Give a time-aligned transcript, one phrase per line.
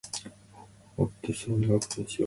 [0.97, 2.17] 追ってそう願う事にしよう